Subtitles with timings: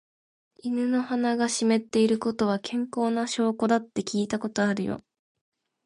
[0.63, 5.03] 犬の鼻が湿っているのは、健康な証拠だって聞いたことあるよ。